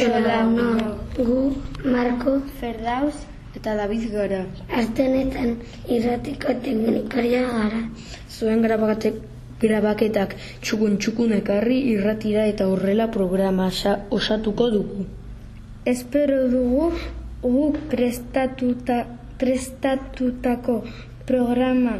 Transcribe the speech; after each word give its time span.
Kaixo 0.00 0.20
laguno, 0.24 0.96
gu 1.12 1.40
Marco 1.84 2.40
Ferdaus 2.58 3.16
eta 3.52 3.74
David 3.76 4.04
gara. 4.08 4.38
Astenetan 4.72 5.58
irratiko 5.92 6.54
teknikaria 6.64 7.42
gara. 7.44 7.80
Zuen 8.32 8.62
grabaketak, 8.64 9.18
grabaketak 9.60 10.32
txukun 10.64 10.96
txukun 10.96 11.34
ekarri 11.36 11.76
irratira 11.90 12.46
eta 12.48 12.68
horrela 12.72 13.10
programa 13.12 13.66
osatuko 14.18 14.70
dugu. 14.72 15.04
Espero 15.84 16.38
dugu 16.48 16.86
guk 17.42 17.76
prestatuta, 17.92 19.02
prestatutako 19.42 20.78
programa 21.28 21.98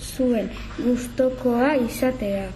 zuen 0.00 0.50
gustokoa 0.80 1.76
izatea. 1.84 2.50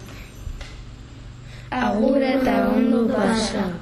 Agur 1.79 2.27
eta 2.33 2.57
ondo 2.73 3.05
pasa. 3.15 3.80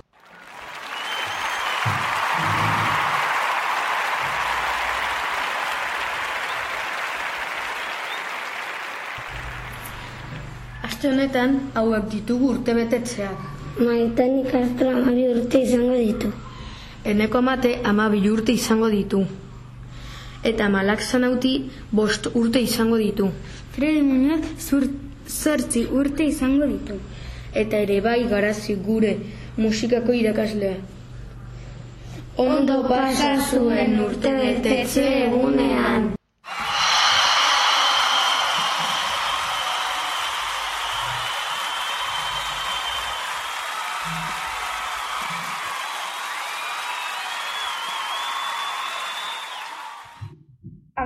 Aste 11.00 11.14
honetan 11.16 11.54
hauek 11.80 12.10
ditugu 12.12 12.48
urte 12.54 12.74
betetzeak. 12.76 13.44
Maiten 13.80 14.34
ikastro 14.42 14.90
amabi 14.92 15.22
urte 15.34 15.62
izango 15.64 15.94
ditu. 15.96 16.32
Eneko 17.12 17.38
amate 17.40 17.72
amabi 17.92 18.20
urte 18.32 18.52
izango 18.52 18.90
ditu. 18.92 19.22
Eta 20.52 20.68
malak 20.68 21.00
zanauti 21.06 21.54
bost 22.02 22.28
urte 22.34 22.60
izango 22.68 23.00
ditu. 23.00 23.30
Fredi 23.78 24.04
Muñoz 24.10 24.44
zortzi 25.38 25.86
urte 26.02 26.28
izango 26.34 26.68
ditu. 26.74 27.00
Eta 27.64 27.80
ere 27.88 28.02
bai 28.02 28.20
garazi 28.36 28.76
gure 28.92 29.16
musikako 29.56 30.20
irakaslea. 30.20 30.76
Ondo 32.50 32.84
pasa 32.92 33.38
zuen 33.50 34.00
urte 34.04 34.36
betetze 34.44 35.12
egunean. 35.24 36.19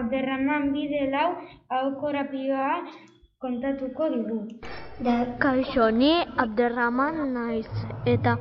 Abderraman 0.04 0.74
bide 0.76 1.08
lau 1.12 1.30
aukorapioa 1.72 2.72
kontatuko 3.40 4.10
digu. 4.12 4.40
Da, 5.06 5.14
kaixo, 5.44 5.86
ni 6.00 6.12
Abderraman 6.44 7.22
naiz 7.36 7.70
eta 8.14 8.34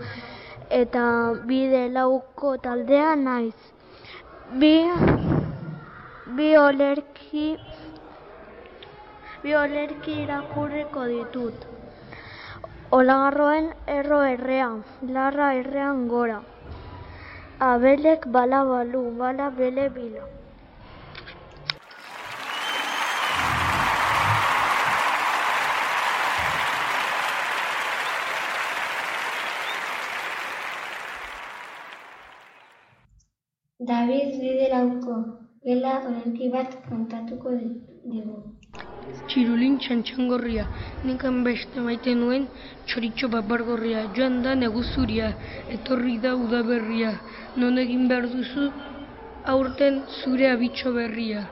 eta 0.80 1.04
bide 1.50 1.84
lauko 1.98 2.56
taldea 2.64 3.14
naiz. 3.22 3.54
Bi 4.58 4.74
bi 6.36 6.50
olerki 6.64 7.46
bi 9.46 9.56
olerki 9.62 10.18
irakurriko 10.26 11.06
ditut. 11.14 11.70
Olagarroen 12.98 13.72
erro 14.00 14.22
errea, 14.34 14.70
larra 15.14 15.54
errean 15.62 16.06
gora. 16.08 16.42
Abelek 17.72 18.30
bala 18.34 18.64
balu, 18.74 19.08
bala 19.24 19.50
bele 19.62 19.90
bila. 19.96 20.32
David 33.92 34.28
biderauko 34.40 35.14
gela 35.66 35.92
olerki 36.08 36.46
bat 36.52 36.70
kontatuko 36.88 37.50
digu. 38.12 38.36
Txirulin 39.28 39.74
txantxangorria, 39.84 40.64
nikan 41.08 41.42
beste 41.48 41.84
maite 41.86 42.14
nuen 42.20 42.46
txoritxo 42.88 43.28
babargorria, 43.34 44.06
joan 44.16 44.38
da 44.46 44.54
neguzuria, 44.62 45.28
etorri 45.76 46.16
da 46.24 46.32
udaberria, 46.44 47.12
non 47.60 47.82
egin 47.84 48.08
behar 48.12 48.30
duzu 48.32 48.70
aurten 49.56 50.00
zure 50.22 50.48
abitxo 50.54 50.94
berria. 50.96 51.44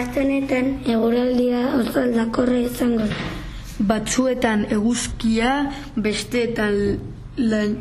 Astenetan 0.00 0.68
eguraldia 0.94 1.60
oso 1.78 2.00
aldakorra 2.00 2.58
izango 2.64 3.06
da. 3.10 3.16
Batzuetan 3.90 4.62
eguzkia, 4.76 5.50
besteetan 6.06 6.76
la- 7.36 7.74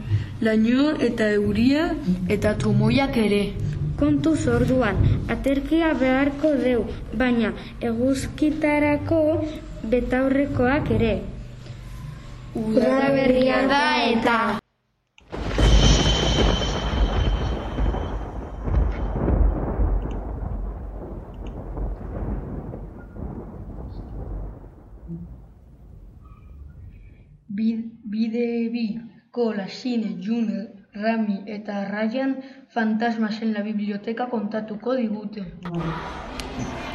laino 0.48 0.90
eta 1.10 1.30
euria 1.38 1.86
eta 2.38 2.54
trumoiak 2.64 3.18
ere. 3.24 3.42
Kontu 4.00 4.34
orduan, 4.56 5.00
aterkia 5.36 5.94
beharko 6.02 6.54
deu, 6.64 6.86
baina 7.22 7.52
eguzkitarako 7.92 9.20
betaurrekoak 9.96 10.92
ere. 11.00 11.14
Udaberria 12.56 13.68
da 13.68 13.84
eta. 14.12 14.38
Bi- 27.60 27.92
Bide 28.06 28.70
bi, 28.72 29.02
Kola, 29.32 29.68
Sine, 29.68 30.16
June, 30.24 30.88
Rami 30.94 31.44
eta 31.46 31.84
Ryan 31.92 32.40
fantasmas 32.70 33.42
en 33.42 33.52
la 33.54 33.62
biblioteca 33.64 34.30
kontatuko 34.30 34.96
digute. 34.96 35.42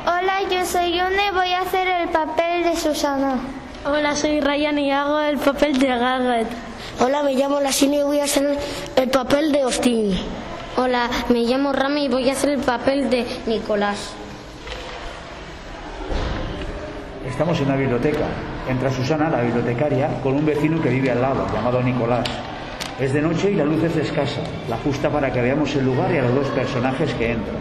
Hola, 0.06 0.36
yo 0.50 0.64
soy 0.64 0.92
Yune, 0.96 1.32
voy 1.34 1.50
a 1.52 1.60
hacer 1.60 1.86
el 1.86 2.08
papel 2.08 2.64
de 2.64 2.76
Susana. 2.76 3.36
Hola, 3.84 4.16
soy 4.16 4.40
Ryan 4.40 4.78
y 4.78 4.90
hago 4.90 5.20
el 5.20 5.36
papel 5.36 5.78
de 5.78 5.88
Garrett. 5.88 6.48
Hola, 6.98 7.22
me 7.22 7.34
llamo 7.34 7.60
Lasine 7.60 7.98
y 7.98 8.02
voy 8.02 8.20
a 8.20 8.24
hacer 8.24 8.56
el 8.96 9.10
papel 9.10 9.52
de 9.52 9.60
Austin. 9.60 10.12
Hola, 10.78 11.10
me 11.28 11.42
llamo 11.44 11.74
Rami 11.74 12.06
y 12.06 12.08
voy 12.08 12.30
a 12.30 12.32
hacer 12.32 12.50
el 12.50 12.60
papel 12.62 13.10
de 13.10 13.26
Nicolás. 13.46 14.14
Estamos 17.28 17.58
en 17.60 17.66
una 17.66 17.76
biblioteca. 17.76 18.26
Entra 18.68 18.90
Susana, 18.90 19.28
la 19.28 19.42
bibliotecaria, 19.42 20.08
con 20.22 20.34
un 20.34 20.46
vecino 20.46 20.80
que 20.80 20.88
vive 20.88 21.10
al 21.10 21.20
lado, 21.20 21.46
llamado 21.52 21.82
Nicolás. 21.82 22.26
Es 22.98 23.12
de 23.12 23.20
noche 23.20 23.50
y 23.50 23.54
la 23.56 23.64
luz 23.64 23.82
es 23.82 23.96
escasa, 23.96 24.40
la 24.70 24.78
justa 24.78 25.10
para 25.10 25.30
que 25.30 25.42
veamos 25.42 25.74
el 25.74 25.84
lugar 25.84 26.10
y 26.12 26.18
a 26.18 26.22
los 26.22 26.34
dos 26.34 26.46
personajes 26.48 27.12
que 27.14 27.32
entran. 27.32 27.56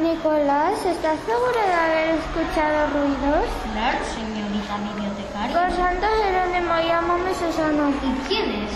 Nicolás, 0.00 0.78
¿estás 0.86 1.18
seguro 1.26 1.60
de 1.66 1.74
haber 1.74 2.14
escuchado 2.16 2.86
ruidos? 2.94 3.44
Claro, 3.74 3.98
señorita 4.14 4.78
bibliotecaria. 4.78 5.52
Por 5.52 5.76
Santo 5.76 6.06
Jerónimo, 6.22 6.74
llámame 6.86 7.34
Susana. 7.34 7.90
¿Y 7.90 8.28
quién 8.28 8.50
es? 8.62 8.72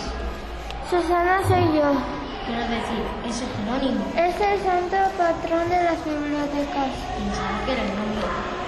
Susana 0.90 1.40
soy 1.48 1.78
yo. 1.78 1.88
Quiero 2.44 2.68
decir, 2.68 3.02
ese 3.24 3.46
Jerónimo. 3.56 4.04
Es 4.12 4.34
el 4.34 4.60
santo 4.60 4.96
patrón 5.16 5.68
de 5.70 5.84
las 5.84 6.04
bibliotecas. 6.04 6.90
Pensaba 7.16 7.64
que 7.64 7.72
era 7.72 7.82
el 7.82 7.88
nombre. 7.96 8.61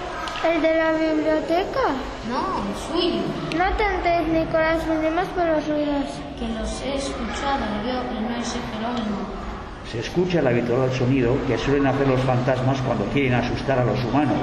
¿El 0.45 0.61
de 0.61 0.75
la 0.77 0.93
biblioteca? 0.93 1.81
No, 2.29 2.61
el 2.69 2.77
suyo. 2.87 3.23
No 3.57 3.65
tantes, 3.79 4.29
Nicolás, 4.29 4.87
venimos 4.87 5.27
por 5.29 5.47
los 5.47 5.67
ruidos. 5.67 6.05
Que 6.39 6.49
los 6.49 6.83
he 6.83 6.97
escuchado 6.97 7.65
yo 7.83 8.03
y 8.13 8.21
no 8.21 8.37
ese 8.37 8.59
Jerónimo. 8.73 9.25
Se 9.91 10.01
escucha 10.01 10.41
el 10.41 10.47
habitual 10.47 10.93
sonido 10.93 11.35
que 11.47 11.57
suelen 11.57 11.87
hacer 11.87 12.09
los 12.09 12.21
fantasmas 12.21 12.79
cuando 12.83 13.07
quieren 13.07 13.33
asustar 13.35 13.79
a 13.79 13.85
los 13.87 14.05
humanos. 14.05 14.37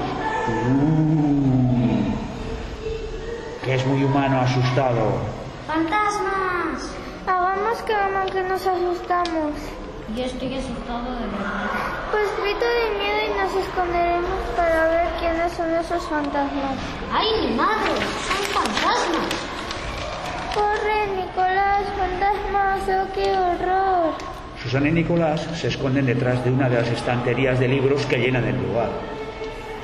Uh, 0.47 1.61
que 3.63 3.75
es 3.75 3.85
muy 3.85 4.03
humano 4.03 4.41
asustado. 4.41 5.19
¡Fantasmas! 5.67 6.95
Hagamos 7.27 7.79
que 7.83 7.93
no, 7.93 8.25
que 8.31 8.41
nos 8.41 8.65
asustamos. 8.65 9.53
Yo 10.15 10.23
estoy 10.23 10.55
asustado 10.55 11.11
de 11.13 11.27
verdad. 11.27 11.69
Pues 12.11 12.27
grito 12.41 12.65
de 12.65 12.99
miedo 12.99 13.20
nos 13.41 13.55
esconderemos 13.55 14.39
para 14.55 14.87
ver 14.89 15.07
quiénes 15.19 15.51
son 15.53 15.73
esos 15.73 16.03
fantasmas. 16.07 16.77
¡Ay, 17.11 17.27
mi 17.41 17.55
madre! 17.55 17.93
¡Son 18.27 18.43
fantasmas! 18.53 19.31
¡Corre, 20.53 21.07
Nicolás! 21.15 21.83
¡Fantasmas! 21.97 22.81
¡Oh, 22.87 23.13
qué 23.15 23.31
horror! 23.31 24.13
Susana 24.61 24.89
y 24.89 24.91
Nicolás 24.91 25.41
se 25.55 25.69
esconden 25.69 26.05
detrás 26.05 26.43
de 26.45 26.51
una 26.51 26.69
de 26.69 26.81
las 26.81 26.89
estanterías 26.89 27.59
de 27.59 27.67
libros 27.67 28.05
que 28.05 28.19
llenan 28.19 28.45
el 28.45 28.61
lugar. 28.61 28.89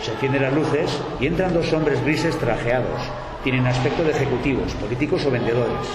Se 0.04 0.12
encienden 0.12 0.44
las 0.44 0.54
luces 0.54 1.02
y 1.20 1.26
entran 1.26 1.54
dos 1.54 1.74
hombres 1.74 2.04
grises 2.04 2.38
trajeados. 2.38 3.02
Tienen 3.44 3.66
aspecto 3.66 4.04
de 4.04 4.12
ejecutivos, 4.12 4.72
políticos 4.76 5.26
o 5.26 5.32
vendedores. 5.32 5.88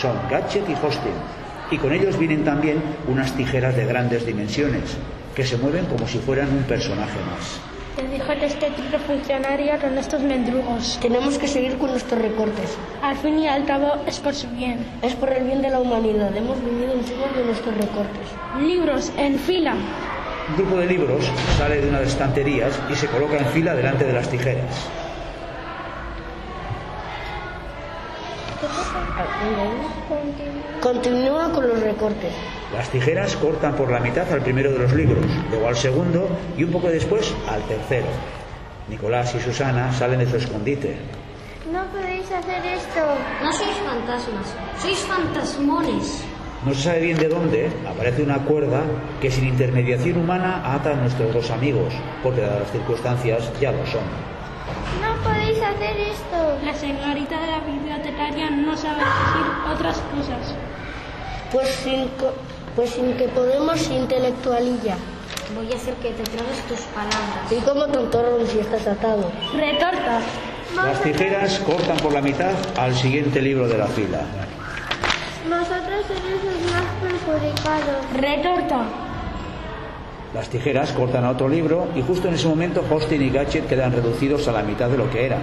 Son 0.00 0.16
Gadget 0.30 0.66
y 0.70 0.72
Hostin. 0.72 1.12
Y 1.70 1.76
con 1.76 1.92
ellos 1.92 2.18
vienen 2.18 2.44
también 2.44 2.82
unas 3.06 3.32
tijeras 3.34 3.76
de 3.76 3.84
grandes 3.84 4.24
dimensiones, 4.24 4.96
que 5.34 5.44
se 5.44 5.56
mueven 5.56 5.86
como 5.86 6.06
si 6.06 6.18
fueran 6.18 6.48
un 6.50 6.62
personaje 6.64 7.18
más. 7.30 7.60
El 7.98 8.14
hijo 8.14 8.28
de 8.28 8.46
este 8.46 8.70
tipo 8.70 8.98
funcionario 9.06 9.78
con 9.80 9.98
estos 9.98 10.22
mendrugos. 10.22 10.98
Tenemos 11.02 11.36
que 11.38 11.48
seguir 11.48 11.76
con 11.76 11.90
nuestros 11.90 12.20
recortes. 12.22 12.76
Al 13.02 13.16
fin 13.16 13.38
y 13.38 13.48
al 13.48 13.64
cabo 13.64 13.96
es 14.06 14.18
por 14.20 14.34
su 14.34 14.48
bien. 14.50 14.86
Es 15.02 15.14
por 15.14 15.30
el 15.30 15.44
bien 15.44 15.60
de 15.60 15.70
la 15.70 15.80
humanidad. 15.80 16.34
Hemos 16.34 16.62
venido 16.64 16.92
encima 16.94 17.26
de 17.36 17.44
nuestros 17.44 17.76
recortes. 17.76 18.26
Libros 18.60 19.12
en 19.18 19.38
fila. 19.38 19.74
Un 20.50 20.56
grupo 20.56 20.76
de 20.78 20.86
libros 20.86 21.30
sale 21.58 21.80
de 21.80 21.88
una 21.88 21.98
de 21.98 22.04
las 22.04 22.12
estanterías 22.12 22.80
y 22.90 22.94
se 22.94 23.06
coloca 23.08 23.36
en 23.36 23.46
fila 23.46 23.74
delante 23.74 24.04
de 24.04 24.12
las 24.12 24.28
tijeras. 24.30 24.88
Continúa 30.80 31.52
con 31.52 31.68
los 31.68 31.80
recortes. 31.80 32.32
Las 32.74 32.88
tijeras 32.90 33.34
cortan 33.36 33.74
por 33.74 33.90
la 33.90 33.98
mitad 33.98 34.32
al 34.32 34.42
primero 34.42 34.70
de 34.70 34.78
los 34.78 34.92
libros, 34.92 35.24
luego 35.50 35.68
al 35.68 35.76
segundo 35.76 36.28
y 36.56 36.64
un 36.64 36.70
poco 36.70 36.88
después 36.88 37.34
al 37.48 37.62
tercero. 37.62 38.06
Nicolás 38.88 39.34
y 39.34 39.40
Susana 39.40 39.92
salen 39.92 40.20
de 40.20 40.26
su 40.26 40.36
escondite. 40.36 40.96
No 41.72 41.84
podéis 41.86 42.30
hacer 42.30 42.64
esto. 42.66 43.00
No 43.42 43.52
sois 43.52 43.76
fantasmas, 43.76 44.54
sois 44.80 44.98
fantasmones. 44.98 46.24
No 46.64 46.74
se 46.74 46.82
sabe 46.82 47.00
bien 47.00 47.18
de 47.18 47.28
dónde 47.28 47.70
aparece 47.88 48.22
una 48.22 48.38
cuerda 48.38 48.82
que 49.20 49.30
sin 49.30 49.46
intermediación 49.48 50.18
humana 50.18 50.74
ata 50.74 50.90
a 50.90 50.94
nuestros 50.94 51.32
dos 51.32 51.50
amigos, 51.50 51.92
porque 52.22 52.42
dadas 52.42 52.60
las 52.60 52.72
circunstancias 52.72 53.50
ya 53.60 53.72
lo 53.72 53.86
son. 53.86 54.02
No 55.00 55.22
podéis 55.22 55.58
hacer 55.62 55.96
esto. 55.96 56.58
La 56.64 56.74
señorita 56.74 57.40
de 57.40 57.46
la 57.46 57.60
bibliotecaria 57.60 58.50
no 58.50 58.76
sabe 58.76 58.98
decir 58.98 59.74
otras 59.74 59.98
cosas. 60.14 60.54
Pues 61.52 61.68
sin, 61.68 62.10
pues 62.80 62.92
sin 62.92 63.12
que 63.12 63.28
podemos 63.28 63.90
intelectualilla. 63.90 64.96
Voy 65.54 65.70
a 65.70 65.76
hacer 65.76 65.92
que 65.96 66.12
te 66.12 66.22
tragues 66.22 66.66
tus 66.66 66.80
palabras. 66.94 67.52
¿Y 67.52 67.56
cómo 67.56 67.86
tontorrón 67.88 68.46
si 68.46 68.60
estás 68.60 68.86
atado? 68.86 69.30
Retorta. 69.54 70.20
Las 70.74 71.02
tijeras 71.02 71.58
cortan 71.58 71.98
por 71.98 72.14
la 72.14 72.22
mitad 72.22 72.54
al 72.78 72.94
siguiente 72.94 73.42
libro 73.42 73.68
de 73.68 73.76
la 73.76 73.86
fila. 73.86 74.22
Vosotros 75.46 76.06
sois 76.08 76.42
los 76.42 76.72
más 76.72 76.86
perjudicados. 77.02 77.96
Retorta. 78.16 78.84
Las 80.32 80.48
tijeras 80.48 80.92
cortan 80.92 81.26
a 81.26 81.32
otro 81.32 81.50
libro 81.50 81.86
y 81.94 82.00
justo 82.00 82.28
en 82.28 82.34
ese 82.34 82.48
momento 82.48 82.82
Hostin 82.90 83.20
y 83.20 83.28
Gadget 83.28 83.68
quedan 83.68 83.92
reducidos 83.92 84.48
a 84.48 84.52
la 84.52 84.62
mitad 84.62 84.88
de 84.88 84.96
lo 84.96 85.10
que 85.10 85.26
eran. 85.26 85.42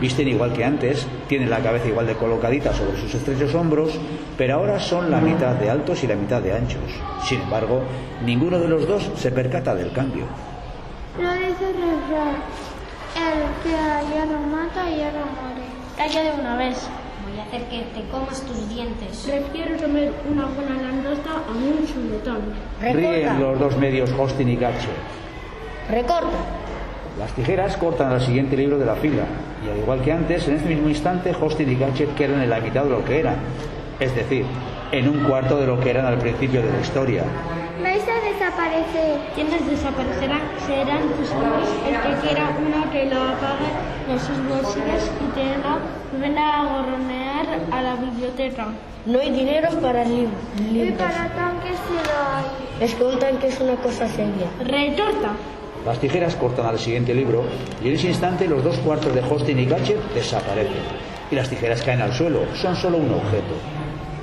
Visten 0.00 0.26
igual 0.28 0.52
que 0.52 0.64
antes, 0.64 1.06
tienen 1.28 1.50
la 1.50 1.60
cabeza 1.60 1.88
igual 1.88 2.06
de 2.06 2.14
colocadita 2.14 2.72
sobre 2.72 2.98
sus 2.98 3.14
estrechos 3.14 3.54
hombros, 3.54 3.98
pero 4.36 4.54
ahora 4.54 4.80
son 4.80 5.10
la 5.10 5.20
mitad 5.20 5.54
de 5.54 5.70
altos 5.70 6.02
y 6.02 6.06
la 6.06 6.16
mitad 6.16 6.42
de 6.42 6.52
anchos. 6.52 6.82
Sin 7.24 7.40
embargo, 7.40 7.82
ninguno 8.24 8.58
de 8.58 8.68
los 8.68 8.86
dos 8.88 9.10
se 9.16 9.30
percata 9.30 9.74
del 9.74 9.92
cambio. 9.92 10.24
Lo 11.20 11.32
dice 11.32 11.70
el 11.70 11.74
refrán. 11.74 12.36
El 13.14 13.62
que 13.62 13.76
a 13.76 14.00
hierro 14.00 14.40
mata, 14.40 14.88
hierro 14.88 15.20
muere. 15.20 15.62
Calla 15.96 16.22
de 16.22 16.40
una 16.40 16.56
vez. 16.56 16.88
Voy 17.28 17.38
a 17.38 17.44
hacer 17.44 17.68
que 17.68 17.82
te 17.94 18.08
comas 18.10 18.40
tus 18.42 18.68
dientes. 18.70 19.26
Prefiero 19.26 19.76
comer 19.76 20.12
una 20.28 20.46
buena 20.46 20.82
langosta 20.82 21.30
a 21.30 21.50
un 21.50 21.86
chuletón. 21.86 22.40
Ríen 22.80 22.96
Recorta. 22.96 23.38
los 23.38 23.58
dos 23.60 23.76
medios 23.76 24.10
Hostin 24.18 24.48
y 24.48 24.56
Gadget. 24.56 24.90
Recorta. 25.90 26.61
Las 27.18 27.32
tijeras 27.32 27.76
cortan 27.76 28.12
al 28.12 28.20
siguiente 28.20 28.56
libro 28.56 28.78
de 28.78 28.86
la 28.86 28.94
fila, 28.96 29.24
y 29.66 29.70
al 29.70 29.78
igual 29.78 30.00
que 30.00 30.12
antes, 30.12 30.48
en 30.48 30.56
este 30.56 30.68
mismo 30.68 30.88
instante, 30.88 31.32
Hostin 31.38 31.70
y 31.70 31.76
Gadget 31.76 32.14
quedan 32.14 32.42
en 32.42 32.50
la 32.50 32.60
mitad 32.60 32.84
de 32.84 32.90
lo 32.90 33.04
que 33.04 33.20
eran, 33.20 33.36
es 34.00 34.14
decir, 34.14 34.44
en 34.90 35.08
un 35.08 35.24
cuarto 35.24 35.58
de 35.58 35.66
lo 35.66 35.78
que 35.78 35.90
eran 35.90 36.06
al 36.06 36.18
principio 36.18 36.62
de 36.62 36.70
la 36.72 36.80
historia. 36.80 37.24
Vais 37.82 38.02
a 38.02 38.28
desaparecer. 38.28 39.18
¿Quiénes 39.34 39.66
desaparecerán? 39.68 40.40
Serán 40.66 41.02
tus 41.18 41.30
amigos. 41.32 41.68
El 41.86 41.94
que 42.14 42.20
quiera 42.26 42.50
uno 42.58 42.90
que 42.90 43.04
lo 43.06 43.20
apague 43.22 43.70
en 44.10 44.18
sus 44.20 44.38
bolsillos 44.48 45.10
y 45.20 45.34
tenga, 45.34 45.78
venga 46.20 46.60
a 46.60 46.64
gorronear 46.64 47.46
a 47.72 47.82
la 47.82 47.94
biblioteca. 47.96 48.66
No 49.06 49.18
hay 49.18 49.30
dinero 49.30 49.68
para 49.80 50.04
li- 50.04 50.28
libros. 50.72 50.98
tanques 50.98 51.76
sí 51.88 51.94
lo 51.94 52.36
hay. 52.36 52.84
Es 52.84 52.94
que 52.94 53.04
un 53.04 53.18
tanque 53.18 53.48
es 53.48 53.60
una 53.60 53.74
cosa 53.76 54.06
seria. 54.08 54.46
Retorta. 54.64 55.30
Las 55.84 55.98
tijeras 55.98 56.36
cortan 56.36 56.66
al 56.66 56.78
siguiente 56.78 57.12
libro, 57.12 57.44
y 57.82 57.88
en 57.88 57.94
ese 57.94 58.08
instante 58.08 58.46
los 58.46 58.62
dos 58.62 58.76
cuartos 58.78 59.12
de 59.14 59.20
Hostin 59.20 59.58
y 59.58 59.66
Gadget 59.66 60.00
desaparecen, 60.14 60.82
y 61.30 61.34
las 61.34 61.48
tijeras 61.48 61.82
caen 61.82 62.02
al 62.02 62.12
suelo, 62.12 62.40
son 62.54 62.76
solo 62.76 62.98
un 62.98 63.12
objeto. 63.12 63.54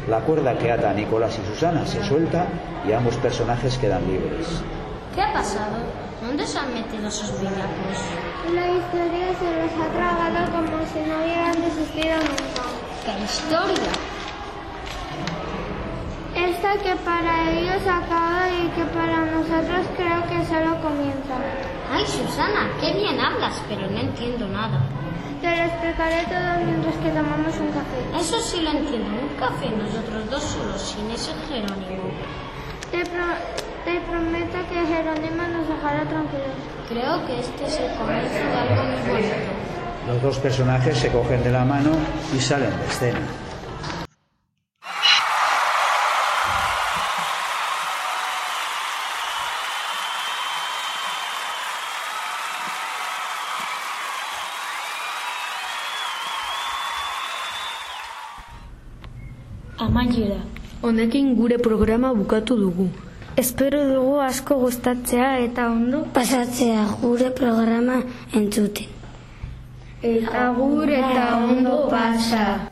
La 0.08 0.22
cuerda 0.22 0.58
que 0.58 0.72
ata 0.72 0.92
a 0.92 0.94
Nicolás 0.94 1.38
y 1.38 1.46
Susana 1.54 1.86
se 1.86 2.04
suelta 2.04 2.48
y 2.88 2.94
ambos 2.94 3.16
personajes 3.18 3.78
quedan 3.78 4.08
libres. 4.08 4.64
¿Qué 5.14 5.22
ha 5.22 5.34
pasado? 5.34 5.78
¿Dónde 6.26 6.48
se 6.48 6.58
han 6.58 6.74
metido 6.74 7.08
esos 7.08 7.38
villacos? 7.40 7.98
La 8.54 8.68
historia 8.70 9.28
se 9.38 9.52
los 9.62 9.72
ha 9.86 9.92
tragado 9.92 10.52
como 10.52 10.86
si 10.88 11.00
no 11.08 11.18
hubieran 11.24 11.62
desistido 11.62 12.16
nunca. 12.16 12.64
¿Qué 13.06 13.24
historia? 13.26 13.92
Esta 16.60 16.76
que 16.84 16.94
para 17.08 17.52
ellos 17.52 17.82
acaba 17.88 18.44
y 18.52 18.68
que 18.76 18.84
para 18.92 19.24
nosotros 19.32 19.80
creo 19.96 20.20
que 20.28 20.44
solo 20.46 20.76
comienza. 20.84 21.40
Ay, 21.90 22.04
Susana, 22.06 22.68
qué 22.82 22.92
bien 23.00 23.18
hablas, 23.18 23.62
pero 23.70 23.88
no 23.90 23.98
entiendo 23.98 24.46
nada. 24.50 24.82
Te 25.40 25.56
lo 25.56 25.64
explicaré 25.64 26.26
todo 26.28 26.66
mientras 26.66 26.96
que 26.96 27.10
tomamos 27.16 27.56
un 27.64 27.72
café. 27.72 28.00
Eso 28.20 28.42
sí 28.42 28.60
lo 28.60 28.72
entiendo. 28.72 29.08
Un 29.08 29.40
café, 29.40 29.70
nosotros 29.72 30.30
dos 30.30 30.44
solos, 30.44 30.82
sin 30.82 31.10
ese 31.12 31.32
Jerónimo. 31.48 32.12
Te, 32.92 33.06
pro- 33.08 33.40
te 33.86 34.02
prometo 34.02 34.58
que 34.68 34.80
Jerónimo 34.84 35.44
nos 35.56 35.64
dejará 35.66 36.04
tranquilos. 36.12 36.60
Creo 36.90 37.26
que 37.26 37.40
este 37.40 37.68
es 37.68 37.80
el 37.80 37.96
comienzo 37.96 38.36
de 38.36 38.58
algo 38.60 38.84
muy 38.84 39.10
bonito. 39.12 39.52
Los 40.12 40.22
dos 40.22 40.38
personajes 40.40 40.98
se 40.98 41.08
cogen 41.10 41.42
de 41.42 41.52
la 41.52 41.64
mano 41.64 41.92
y 42.36 42.40
salen 42.42 42.78
de 42.82 42.86
escena. 42.88 43.20
Amaiera, 59.80 60.40
honekin 60.84 61.36
gure 61.36 61.58
programa 61.58 62.14
bukatu 62.14 62.58
dugu. 62.60 62.90
Espero 63.38 63.80
dugu 63.88 64.20
asko 64.20 64.58
gustatzea 64.60 65.40
eta 65.40 65.70
ondo 65.72 66.04
Pasatzea 66.14 66.84
gure 67.02 67.30
programa 67.32 68.02
entzuten. 68.34 68.88
eta 70.02 70.54
gure 70.58 71.00
eta 71.00 71.38
ondo 71.38 71.88
pasa. 71.90 72.69